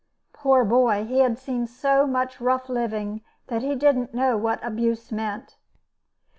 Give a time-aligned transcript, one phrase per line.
[0.33, 1.05] Poor boy!
[1.05, 5.57] he had seen so much rough living that he didn't know what abuse meant.